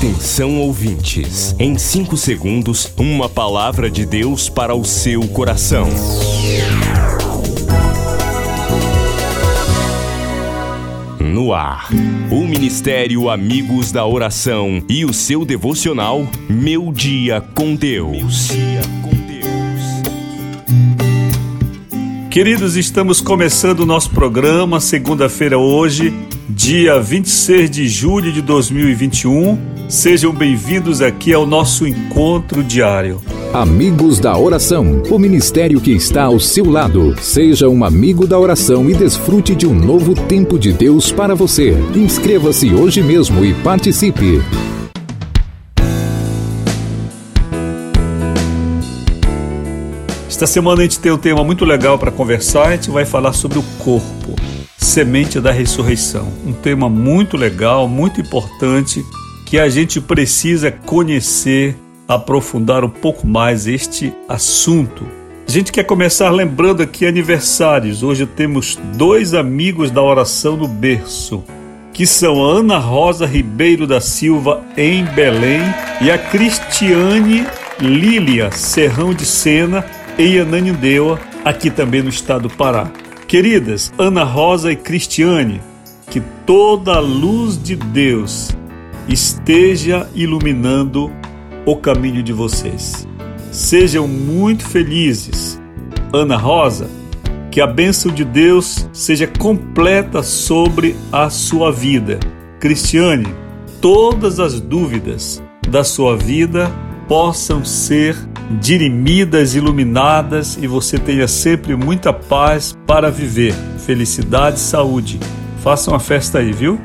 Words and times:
Atenção 0.00 0.56
ouvintes, 0.56 1.54
em 1.58 1.76
5 1.76 2.16
segundos, 2.16 2.90
uma 2.96 3.28
palavra 3.28 3.90
de 3.90 4.06
Deus 4.06 4.48
para 4.48 4.74
o 4.74 4.82
seu 4.82 5.28
coração. 5.28 5.86
No 11.20 11.52
ar, 11.52 11.90
o 12.30 12.46
Ministério 12.46 13.28
Amigos 13.28 13.92
da 13.92 14.06
Oração 14.06 14.82
e 14.88 15.04
o 15.04 15.12
seu 15.12 15.44
devocional 15.44 16.26
Meu 16.48 16.90
Dia 16.90 17.42
com 17.54 17.74
Deus. 17.74 18.48
Queridos, 22.30 22.74
estamos 22.74 23.20
começando 23.20 23.80
o 23.80 23.86
nosso 23.86 24.08
programa, 24.08 24.80
segunda-feira 24.80 25.58
hoje, 25.58 26.10
dia 26.48 26.98
26 26.98 27.70
de 27.70 27.86
julho 27.86 28.32
de 28.32 28.40
2021. 28.40 29.79
Sejam 29.90 30.32
bem-vindos 30.32 31.02
aqui 31.02 31.32
ao 31.32 31.44
nosso 31.44 31.84
encontro 31.84 32.62
diário. 32.62 33.20
Amigos 33.52 34.20
da 34.20 34.38
Oração, 34.38 35.02
o 35.10 35.18
ministério 35.18 35.80
que 35.80 35.90
está 35.90 36.22
ao 36.22 36.38
seu 36.38 36.70
lado. 36.70 37.20
Seja 37.20 37.68
um 37.68 37.84
amigo 37.84 38.24
da 38.24 38.38
oração 38.38 38.88
e 38.88 38.94
desfrute 38.94 39.52
de 39.52 39.66
um 39.66 39.74
novo 39.74 40.14
tempo 40.14 40.60
de 40.60 40.72
Deus 40.72 41.10
para 41.10 41.34
você. 41.34 41.72
Inscreva-se 41.92 42.72
hoje 42.72 43.02
mesmo 43.02 43.44
e 43.44 43.52
participe. 43.52 44.40
Esta 50.28 50.46
semana 50.46 50.82
a 50.82 50.84
gente 50.84 51.00
tem 51.00 51.10
um 51.10 51.18
tema 51.18 51.42
muito 51.42 51.64
legal 51.64 51.98
para 51.98 52.12
conversar. 52.12 52.68
A 52.68 52.76
gente 52.76 52.90
vai 52.92 53.04
falar 53.04 53.32
sobre 53.32 53.58
o 53.58 53.64
corpo, 53.80 54.36
semente 54.78 55.40
da 55.40 55.50
ressurreição. 55.50 56.28
Um 56.46 56.52
tema 56.52 56.88
muito 56.88 57.36
legal, 57.36 57.88
muito 57.88 58.20
importante 58.20 59.04
que 59.50 59.58
a 59.58 59.68
gente 59.68 60.00
precisa 60.00 60.70
conhecer, 60.70 61.76
aprofundar 62.06 62.84
um 62.84 62.88
pouco 62.88 63.26
mais 63.26 63.66
este 63.66 64.12
assunto. 64.28 65.04
A 65.44 65.50
gente 65.50 65.72
quer 65.72 65.82
começar 65.82 66.30
lembrando 66.30 66.84
aqui 66.84 67.04
aniversários. 67.04 68.04
Hoje 68.04 68.26
temos 68.26 68.78
dois 68.94 69.34
amigos 69.34 69.90
da 69.90 70.00
oração 70.00 70.56
no 70.56 70.68
berço, 70.68 71.42
que 71.92 72.06
são 72.06 72.44
a 72.44 72.58
Ana 72.60 72.78
Rosa 72.78 73.26
Ribeiro 73.26 73.88
da 73.88 74.00
Silva 74.00 74.64
em 74.76 75.04
Belém 75.04 75.62
e 76.00 76.12
a 76.12 76.16
Cristiane 76.16 77.44
Lília 77.80 78.52
Serrão 78.52 79.12
de 79.12 79.26
Sena 79.26 79.84
em 80.16 80.38
Ananindeua, 80.38 81.18
aqui 81.44 81.70
também 81.70 82.04
no 82.04 82.08
estado 82.08 82.42
do 82.42 82.54
Pará. 82.54 82.88
Queridas 83.26 83.92
Ana 83.98 84.22
Rosa 84.22 84.70
e 84.70 84.76
Cristiane, 84.76 85.60
que 86.08 86.20
toda 86.46 86.92
a 86.92 87.00
luz 87.00 87.60
de 87.60 87.74
Deus 87.74 88.54
esteja 89.12 90.08
iluminando 90.14 91.10
o 91.66 91.76
caminho 91.76 92.22
de 92.22 92.32
vocês. 92.32 93.06
Sejam 93.50 94.06
muito 94.06 94.64
felizes. 94.64 95.60
Ana 96.12 96.36
Rosa, 96.36 96.88
que 97.50 97.60
a 97.60 97.66
bênção 97.66 98.12
de 98.12 98.24
Deus 98.24 98.88
seja 98.92 99.26
completa 99.26 100.22
sobre 100.22 100.96
a 101.12 101.28
sua 101.30 101.72
vida. 101.72 102.18
Cristiane, 102.60 103.26
todas 103.80 104.38
as 104.38 104.60
dúvidas 104.60 105.42
da 105.68 105.82
sua 105.82 106.16
vida 106.16 106.70
possam 107.08 107.64
ser 107.64 108.16
dirimidas, 108.60 109.54
iluminadas 109.54 110.56
e 110.60 110.66
você 110.66 110.98
tenha 110.98 111.26
sempre 111.26 111.74
muita 111.76 112.12
paz 112.12 112.76
para 112.86 113.10
viver. 113.10 113.54
Felicidade 113.78 114.58
e 114.58 114.60
saúde. 114.60 115.18
Faça 115.62 115.90
uma 115.90 116.00
festa 116.00 116.38
aí, 116.38 116.52
viu? 116.52 116.80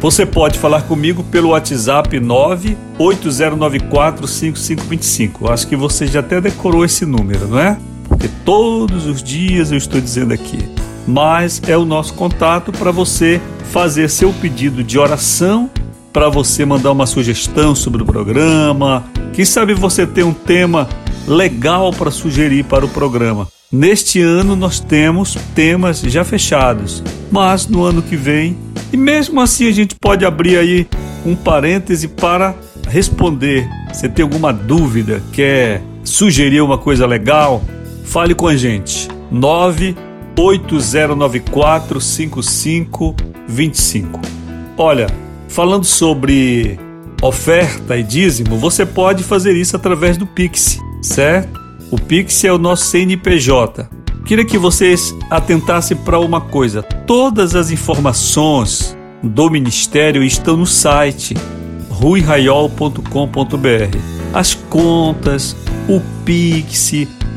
Você 0.00 0.24
pode 0.24 0.58
falar 0.58 0.80
comigo 0.82 1.22
pelo 1.24 1.50
WhatsApp 1.50 2.18
980945525. 2.98 5.50
Acho 5.50 5.68
que 5.68 5.76
você 5.76 6.06
já 6.06 6.20
até 6.20 6.40
decorou 6.40 6.86
esse 6.86 7.04
número, 7.04 7.46
não 7.46 7.58
é? 7.58 7.76
Porque 8.08 8.26
todos 8.42 9.04
os 9.04 9.22
dias 9.22 9.70
eu 9.70 9.76
estou 9.76 10.00
dizendo 10.00 10.32
aqui. 10.32 10.58
Mas 11.06 11.60
é 11.68 11.76
o 11.76 11.84
nosso 11.84 12.14
contato 12.14 12.72
para 12.72 12.90
você 12.90 13.38
fazer 13.70 14.08
seu 14.08 14.32
pedido 14.32 14.82
de 14.82 14.98
oração, 14.98 15.68
para 16.14 16.30
você 16.30 16.64
mandar 16.64 16.92
uma 16.92 17.04
sugestão 17.04 17.74
sobre 17.74 18.02
o 18.02 18.06
programa. 18.06 19.04
Quem 19.34 19.44
sabe 19.44 19.74
você 19.74 20.06
tem 20.06 20.24
um 20.24 20.32
tema 20.32 20.88
legal 21.28 21.92
para 21.92 22.10
sugerir 22.10 22.64
para 22.64 22.86
o 22.86 22.88
programa. 22.88 23.48
Neste 23.70 24.22
ano 24.22 24.56
nós 24.56 24.80
temos 24.80 25.36
temas 25.54 26.00
já 26.00 26.24
fechados, 26.24 27.02
mas 27.30 27.66
no 27.68 27.84
ano 27.84 28.00
que 28.00 28.16
vem, 28.16 28.56
e 28.92 28.96
mesmo 28.96 29.40
assim 29.40 29.68
a 29.68 29.72
gente 29.72 29.94
pode 29.94 30.24
abrir 30.24 30.58
aí 30.58 30.88
um 31.24 31.36
parêntese 31.36 32.08
para 32.08 32.54
responder. 32.88 33.68
Você 33.92 34.08
tem 34.08 34.22
alguma 34.22 34.52
dúvida, 34.52 35.22
quer 35.32 35.82
sugerir 36.04 36.60
uma 36.60 36.78
coisa 36.78 37.04
legal? 37.06 37.62
Fale 38.04 38.34
com 38.34 38.46
a 38.46 38.56
gente. 38.56 39.08
98094 39.30 42.00
5525. 42.00 44.20
Olha, 44.76 45.06
falando 45.48 45.84
sobre 45.84 46.78
oferta 47.22 47.96
e 47.96 48.02
dízimo, 48.02 48.56
você 48.56 48.84
pode 48.86 49.22
fazer 49.22 49.52
isso 49.52 49.76
através 49.76 50.16
do 50.16 50.26
Pix 50.26 50.80
certo? 51.02 51.60
O 51.90 51.98
Pix 51.98 52.44
é 52.44 52.52
o 52.52 52.58
nosso 52.58 52.86
CNPJ. 52.86 53.88
Queria 54.30 54.44
que 54.44 54.58
vocês 54.58 55.12
atentassem 55.28 55.96
para 55.96 56.20
uma 56.20 56.40
coisa: 56.40 56.84
todas 56.84 57.56
as 57.56 57.72
informações 57.72 58.96
do 59.20 59.50
Ministério 59.50 60.22
estão 60.22 60.56
no 60.56 60.66
site 60.66 61.34
ruiraiol.com.br. 61.90 63.98
As 64.32 64.54
contas, 64.54 65.56
o 65.88 66.00
Pix, 66.24 66.92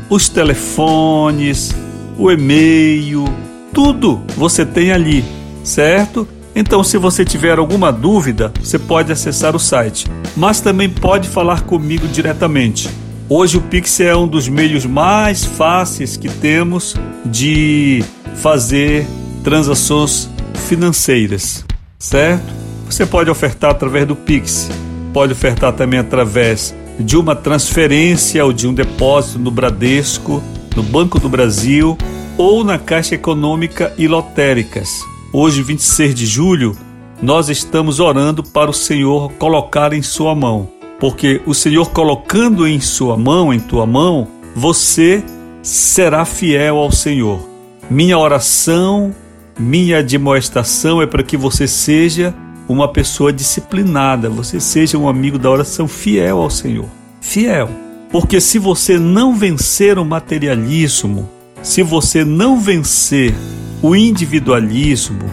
os 0.08 0.28
telefones, 0.28 1.74
o 2.16 2.30
e-mail, 2.30 3.24
tudo 3.72 4.22
você 4.36 4.64
tem 4.64 4.92
ali, 4.92 5.24
certo? 5.64 6.28
Então, 6.54 6.84
se 6.84 6.96
você 6.96 7.24
tiver 7.24 7.58
alguma 7.58 7.90
dúvida, 7.90 8.52
você 8.62 8.78
pode 8.78 9.10
acessar 9.10 9.56
o 9.56 9.58
site, 9.58 10.06
mas 10.36 10.60
também 10.60 10.88
pode 10.88 11.28
falar 11.28 11.62
comigo 11.62 12.06
diretamente. 12.06 12.88
Hoje 13.36 13.56
o 13.56 13.60
Pix 13.60 13.98
é 13.98 14.14
um 14.14 14.28
dos 14.28 14.46
meios 14.46 14.86
mais 14.86 15.44
fáceis 15.44 16.16
que 16.16 16.28
temos 16.28 16.94
de 17.26 18.00
fazer 18.36 19.04
transações 19.42 20.30
financeiras, 20.68 21.64
certo? 21.98 22.44
Você 22.88 23.04
pode 23.04 23.28
ofertar 23.28 23.72
através 23.72 24.06
do 24.06 24.14
Pix, 24.14 24.70
pode 25.12 25.32
ofertar 25.32 25.72
também 25.72 25.98
através 25.98 26.72
de 26.96 27.16
uma 27.16 27.34
transferência 27.34 28.44
ou 28.44 28.52
de 28.52 28.68
um 28.68 28.72
depósito 28.72 29.40
no 29.40 29.50
Bradesco, 29.50 30.40
no 30.76 30.84
Banco 30.84 31.18
do 31.18 31.28
Brasil 31.28 31.98
ou 32.38 32.62
na 32.62 32.78
Caixa 32.78 33.16
Econômica 33.16 33.92
e 33.98 34.06
Lotéricas. 34.06 35.00
Hoje, 35.32 35.60
26 35.60 36.14
de 36.14 36.24
julho, 36.24 36.78
nós 37.20 37.48
estamos 37.48 37.98
orando 37.98 38.44
para 38.44 38.70
o 38.70 38.74
Senhor 38.74 39.32
colocar 39.32 39.92
em 39.92 40.02
sua 40.02 40.36
mão 40.36 40.73
porque 41.04 41.42
o 41.44 41.52
Senhor 41.52 41.90
colocando 41.90 42.66
em 42.66 42.80
sua 42.80 43.14
mão, 43.14 43.52
em 43.52 43.60
tua 43.60 43.84
mão, 43.84 44.26
você 44.56 45.22
será 45.62 46.24
fiel 46.24 46.78
ao 46.78 46.90
Senhor. 46.90 47.46
Minha 47.90 48.16
oração, 48.16 49.14
minha 49.58 49.98
admoestação 49.98 51.02
é 51.02 51.06
para 51.06 51.22
que 51.22 51.36
você 51.36 51.68
seja 51.68 52.34
uma 52.66 52.88
pessoa 52.88 53.34
disciplinada, 53.34 54.30
você 54.30 54.58
seja 54.58 54.96
um 54.96 55.06
amigo 55.06 55.38
da 55.38 55.50
oração 55.50 55.86
fiel 55.86 56.38
ao 56.38 56.48
Senhor. 56.48 56.88
Fiel. 57.20 57.68
Porque 58.10 58.40
se 58.40 58.58
você 58.58 58.98
não 58.98 59.34
vencer 59.34 59.98
o 59.98 60.06
materialismo, 60.06 61.28
se 61.62 61.82
você 61.82 62.24
não 62.24 62.58
vencer 62.58 63.34
o 63.82 63.94
individualismo, 63.94 65.30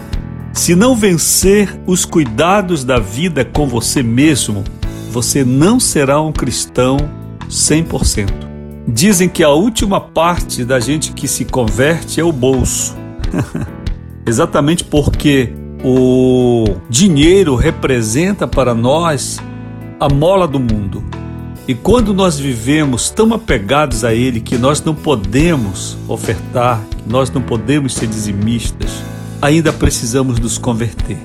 se 0.52 0.74
não 0.74 0.94
vencer 0.94 1.80
os 1.86 2.04
cuidados 2.04 2.84
da 2.84 2.98
vida 2.98 3.42
com 3.42 3.66
você 3.66 4.02
mesmo, 4.02 4.62
você 5.12 5.44
não 5.44 5.78
será 5.78 6.22
um 6.22 6.32
cristão 6.32 6.96
100%. 7.46 8.30
Dizem 8.88 9.28
que 9.28 9.44
a 9.44 9.50
última 9.50 10.00
parte 10.00 10.64
da 10.64 10.80
gente 10.80 11.12
que 11.12 11.28
se 11.28 11.44
converte 11.44 12.18
é 12.18 12.24
o 12.24 12.32
bolso. 12.32 12.96
Exatamente 14.26 14.82
porque 14.84 15.52
o 15.84 16.64
dinheiro 16.88 17.54
representa 17.54 18.46
para 18.46 18.74
nós 18.74 19.38
a 20.00 20.08
mola 20.08 20.48
do 20.48 20.58
mundo. 20.58 21.04
E 21.68 21.74
quando 21.74 22.14
nós 22.14 22.38
vivemos 22.38 23.10
tão 23.10 23.34
apegados 23.34 24.04
a 24.04 24.14
ele 24.14 24.40
que 24.40 24.56
nós 24.56 24.82
não 24.82 24.94
podemos 24.94 25.96
ofertar, 26.08 26.82
nós 27.06 27.30
não 27.30 27.42
podemos 27.42 27.94
ser 27.94 28.06
dizimistas, 28.06 28.90
ainda 29.40 29.72
precisamos 29.72 30.40
nos 30.40 30.56
converter. 30.56 31.18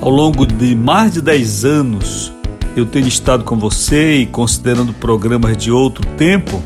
Ao 0.00 0.08
longo 0.08 0.46
de 0.46 0.74
mais 0.76 1.12
de 1.12 1.20
10 1.20 1.64
anos, 1.64 2.32
eu 2.76 2.84
tenho 2.84 3.06
estado 3.06 3.44
com 3.44 3.56
você 3.56 4.16
e 4.18 4.26
considerando 4.26 4.92
programas 4.92 5.56
de 5.56 5.70
outro 5.70 6.06
tempo, 6.16 6.62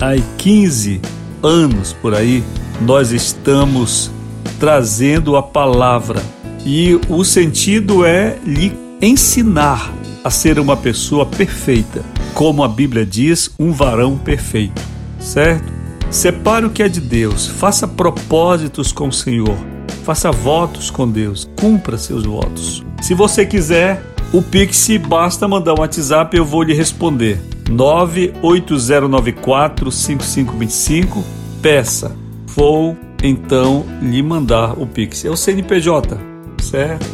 há 0.00 0.16
15 0.38 1.00
anos 1.42 1.92
por 1.92 2.14
aí, 2.14 2.42
nós 2.80 3.12
estamos 3.12 4.10
trazendo 4.58 5.36
a 5.36 5.42
palavra 5.42 6.22
e 6.64 6.98
o 7.08 7.24
sentido 7.24 8.04
é 8.04 8.38
lhe 8.44 8.72
ensinar 9.00 9.92
a 10.22 10.30
ser 10.30 10.58
uma 10.58 10.76
pessoa 10.76 11.24
perfeita, 11.24 12.02
como 12.34 12.62
a 12.62 12.68
Bíblia 12.68 13.04
diz, 13.04 13.50
um 13.58 13.72
varão 13.72 14.16
perfeito, 14.16 14.80
certo? 15.18 15.72
Separe 16.10 16.66
o 16.66 16.70
que 16.70 16.82
é 16.82 16.88
de 16.88 17.00
Deus, 17.00 17.46
faça 17.46 17.86
propósitos 17.86 18.92
com 18.92 19.08
o 19.08 19.12
Senhor, 19.12 19.56
faça 20.04 20.30
votos 20.30 20.90
com 20.90 21.08
Deus, 21.08 21.48
cumpra 21.58 21.96
seus 21.96 22.24
votos. 22.24 22.84
Se 23.00 23.14
você 23.14 23.46
quiser, 23.46 24.09
o 24.32 24.40
Pix 24.40 24.88
basta 25.08 25.48
mandar 25.48 25.74
um 25.74 25.80
WhatsApp, 25.80 26.36
eu 26.36 26.44
vou 26.44 26.62
lhe 26.62 26.72
responder. 26.72 27.42
98094 27.68 29.90
5525. 29.90 31.24
Peça. 31.60 32.16
Vou 32.46 32.96
então 33.22 33.84
lhe 34.00 34.22
mandar 34.22 34.78
o 34.78 34.86
Pix. 34.86 35.24
É 35.24 35.30
o 35.30 35.36
CNPJ, 35.36 36.16
certo? 36.60 37.06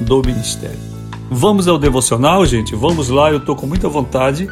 Do 0.00 0.22
Ministério. 0.24 0.78
Vamos 1.30 1.68
ao 1.68 1.78
devocional, 1.78 2.44
gente? 2.46 2.74
Vamos 2.74 3.08
lá, 3.08 3.30
eu 3.30 3.38
estou 3.38 3.56
com 3.56 3.66
muita 3.66 3.88
vontade 3.88 4.48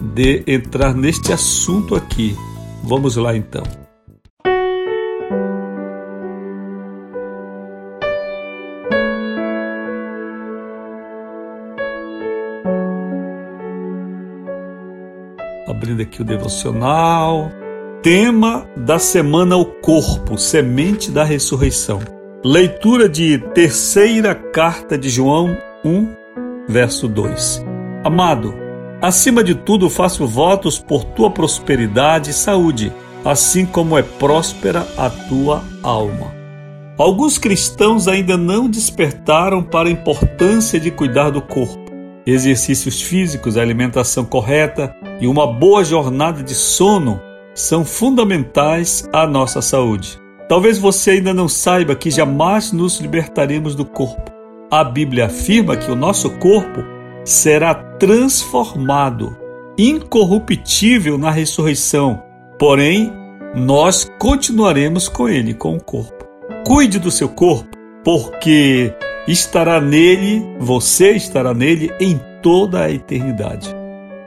de 0.00 0.42
entrar 0.46 0.94
neste 0.94 1.32
assunto 1.32 1.94
aqui. 1.94 2.36
Vamos 2.82 3.16
lá 3.16 3.36
então. 3.36 3.83
Abrindo 15.66 16.02
aqui 16.02 16.22
o 16.22 16.24
devocional. 16.24 17.50
Tema 18.02 18.66
da 18.76 18.98
semana: 18.98 19.56
o 19.56 19.64
corpo, 19.64 20.36
semente 20.36 21.10
da 21.10 21.24
ressurreição. 21.24 22.00
Leitura 22.44 23.08
de 23.08 23.38
terceira 23.54 24.34
carta 24.34 24.98
de 24.98 25.08
João 25.08 25.56
1, 25.84 26.14
verso 26.68 27.08
2. 27.08 27.64
Amado, 28.04 28.64
Acima 29.04 29.44
de 29.44 29.54
tudo, 29.54 29.90
faço 29.90 30.26
votos 30.26 30.78
por 30.78 31.04
tua 31.04 31.30
prosperidade 31.30 32.30
e 32.30 32.32
saúde, 32.32 32.90
assim 33.22 33.66
como 33.66 33.98
é 33.98 34.02
próspera 34.02 34.88
a 34.96 35.10
tua 35.10 35.62
alma. 35.82 36.34
Alguns 36.96 37.36
cristãos 37.36 38.08
ainda 38.08 38.38
não 38.38 38.66
despertaram 38.66 39.62
para 39.62 39.90
a 39.90 39.92
importância 39.92 40.80
de 40.80 40.90
cuidar 40.90 41.28
do 41.28 41.42
corpo. 41.42 41.83
Exercícios 42.26 43.02
físicos, 43.02 43.58
alimentação 43.58 44.24
correta 44.24 44.96
e 45.20 45.26
uma 45.26 45.46
boa 45.46 45.84
jornada 45.84 46.42
de 46.42 46.54
sono 46.54 47.20
são 47.54 47.84
fundamentais 47.84 49.06
à 49.12 49.26
nossa 49.26 49.60
saúde. 49.60 50.18
Talvez 50.48 50.78
você 50.78 51.12
ainda 51.12 51.34
não 51.34 51.48
saiba 51.48 51.94
que 51.94 52.10
jamais 52.10 52.72
nos 52.72 52.98
libertaremos 52.98 53.74
do 53.74 53.84
corpo. 53.84 54.32
A 54.70 54.82
Bíblia 54.82 55.26
afirma 55.26 55.76
que 55.76 55.90
o 55.90 55.94
nosso 55.94 56.30
corpo 56.38 56.82
será 57.24 57.74
transformado, 57.74 59.36
incorruptível 59.78 61.18
na 61.18 61.30
ressurreição. 61.30 62.22
Porém, 62.58 63.12
nós 63.54 64.10
continuaremos 64.18 65.08
com 65.08 65.28
ele, 65.28 65.52
com 65.52 65.76
o 65.76 65.82
corpo. 65.82 66.24
Cuide 66.66 66.98
do 66.98 67.10
seu 67.10 67.28
corpo, 67.28 67.68
porque 68.02 68.94
estará 69.26 69.80
nele, 69.80 70.44
você 70.58 71.12
estará 71.12 71.54
nele 71.54 71.92
em 71.98 72.20
toda 72.42 72.82
a 72.82 72.90
eternidade. 72.90 73.74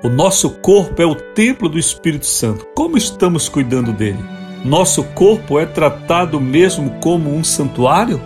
O 0.03 0.09
nosso 0.09 0.51
corpo 0.59 1.01
é 1.01 1.05
o 1.05 1.15
templo 1.15 1.67
do 1.69 1.79
Espírito 1.79 2.25
Santo. 2.25 2.65
Como 2.75 2.97
estamos 2.97 3.49
cuidando 3.49 3.91
dele? 3.91 4.23
Nosso 4.63 5.03
corpo 5.03 5.59
é 5.59 5.65
tratado 5.65 6.39
mesmo 6.39 6.91
como 7.01 7.33
um 7.33 7.43
santuário? 7.43 8.21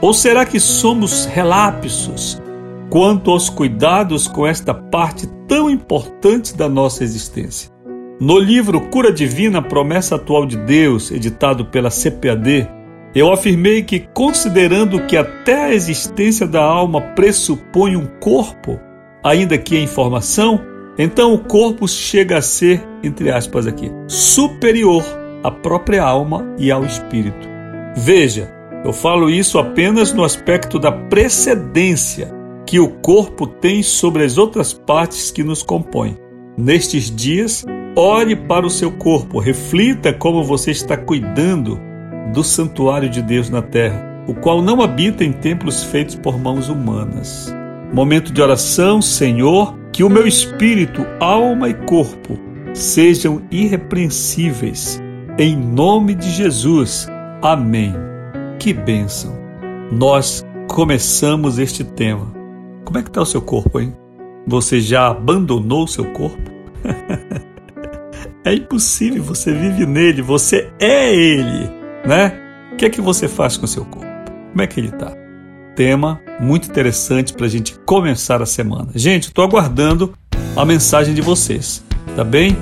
Ou 0.00 0.14
será 0.14 0.46
que 0.46 0.58
somos 0.58 1.26
relapsos, 1.26 2.40
quanto 2.88 3.30
aos 3.30 3.48
cuidados 3.48 4.26
com 4.26 4.46
esta 4.46 4.74
parte 4.74 5.26
tão 5.46 5.70
importante 5.70 6.56
da 6.56 6.68
nossa 6.68 7.04
existência. 7.04 7.70
No 8.20 8.38
livro 8.38 8.80
Cura 8.88 9.12
Divina, 9.12 9.62
Promessa 9.62 10.16
Atual 10.16 10.46
de 10.46 10.56
Deus, 10.56 11.10
editado 11.10 11.64
pela 11.66 11.90
CPAD, 11.90 12.68
eu 13.14 13.32
afirmei 13.32 13.82
que, 13.82 14.00
considerando 14.14 15.04
que 15.06 15.16
até 15.16 15.64
a 15.64 15.74
existência 15.74 16.46
da 16.46 16.62
alma 16.62 17.00
pressupõe 17.00 17.96
um 17.96 18.06
corpo, 18.20 18.78
ainda 19.22 19.58
que 19.58 19.76
em 19.76 19.86
formação, 19.86 20.60
então 20.96 21.34
o 21.34 21.38
corpo 21.38 21.88
chega 21.88 22.38
a 22.38 22.42
ser, 22.42 22.82
entre 23.02 23.30
aspas 23.30 23.66
aqui, 23.66 23.90
superior 24.06 25.04
à 25.42 25.50
própria 25.50 26.04
alma 26.04 26.54
e 26.58 26.70
ao 26.70 26.84
espírito. 26.84 27.48
Veja, 27.96 28.52
eu 28.84 28.92
falo 28.92 29.28
isso 29.28 29.58
apenas 29.58 30.12
no 30.12 30.24
aspecto 30.24 30.78
da 30.78 30.92
precedência 30.92 32.32
que 32.66 32.78
o 32.78 32.88
corpo 32.88 33.46
tem 33.46 33.82
sobre 33.82 34.24
as 34.24 34.38
outras 34.38 34.72
partes 34.72 35.30
que 35.30 35.42
nos 35.42 35.62
compõem. 35.62 36.16
Nestes 36.56 37.10
dias, 37.10 37.64
ore 37.96 38.36
para 38.36 38.66
o 38.66 38.70
seu 38.70 38.92
corpo, 38.92 39.40
reflita 39.40 40.12
como 40.12 40.44
você 40.44 40.70
está 40.70 40.96
cuidando 40.96 41.80
do 42.32 42.42
santuário 42.44 43.08
de 43.08 43.22
Deus 43.22 43.50
na 43.50 43.62
terra, 43.62 44.24
o 44.26 44.34
qual 44.34 44.62
não 44.62 44.80
habita 44.80 45.24
em 45.24 45.32
templos 45.32 45.82
feitos 45.84 46.14
por 46.14 46.38
mãos 46.38 46.68
humanas. 46.68 47.54
Momento 47.92 48.32
de 48.32 48.40
oração, 48.40 49.02
Senhor, 49.02 49.76
que 49.92 50.04
o 50.04 50.10
meu 50.10 50.26
espírito, 50.26 51.04
alma 51.18 51.68
e 51.68 51.74
corpo 51.74 52.38
sejam 52.72 53.42
irrepreensíveis. 53.50 55.00
Em 55.38 55.56
nome 55.56 56.14
de 56.14 56.30
Jesus. 56.30 57.08
Amém. 57.42 57.94
Que 58.58 58.72
bênção. 58.72 59.38
Nós 59.90 60.44
começamos 60.68 61.58
este 61.58 61.82
tema 61.82 62.40
como 62.90 62.98
é 62.98 63.02
que 63.04 63.08
está 63.08 63.22
o 63.22 63.26
seu 63.26 63.40
corpo, 63.40 63.78
hein? 63.78 63.94
Você 64.48 64.80
já 64.80 65.06
abandonou 65.06 65.84
o 65.84 65.88
seu 65.88 66.06
corpo? 66.06 66.50
é 68.44 68.52
impossível, 68.52 69.22
você 69.22 69.52
vive 69.52 69.86
nele, 69.86 70.20
você 70.22 70.68
é 70.80 71.14
ele, 71.14 71.70
né? 72.04 72.32
O 72.72 72.76
que 72.76 72.84
é 72.84 72.90
que 72.90 73.00
você 73.00 73.28
faz 73.28 73.56
com 73.56 73.64
o 73.64 73.68
seu 73.68 73.84
corpo? 73.84 74.08
Como 74.50 74.62
é 74.62 74.66
que 74.66 74.80
ele 74.80 74.88
está? 74.88 75.12
Tema 75.76 76.20
muito 76.40 76.68
interessante 76.68 77.32
para 77.32 77.46
a 77.46 77.48
gente 77.48 77.78
começar 77.86 78.42
a 78.42 78.46
semana. 78.46 78.88
Gente, 78.94 79.28
estou 79.28 79.44
aguardando 79.44 80.12
a 80.56 80.64
mensagem 80.64 81.14
de 81.14 81.20
vocês, 81.20 81.84
tá 82.16 82.24
bem? 82.24 82.56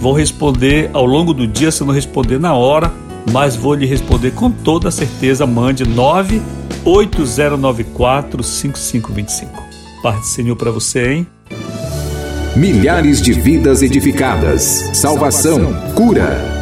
Vou 0.00 0.12
responder 0.12 0.90
ao 0.92 1.06
longo 1.06 1.32
do 1.32 1.46
dia, 1.46 1.70
se 1.70 1.82
não 1.84 1.92
responder 1.92 2.38
na 2.38 2.54
hora, 2.54 2.92
mas 3.30 3.56
vou 3.56 3.74
lhe 3.74 3.86
responder 3.86 4.32
com 4.32 4.50
toda 4.50 4.90
certeza. 4.90 5.46
Mande 5.46 5.84
98094 5.84 8.42
5525. 8.42 9.62
Parte 10.02 10.26
Senhor 10.26 10.56
para 10.56 10.70
você, 10.70 11.12
hein? 11.12 11.26
Milhares 12.56 13.22
de 13.22 13.32
vidas 13.32 13.82
edificadas, 13.82 14.90
salvação, 14.92 15.72
cura. 15.94 16.61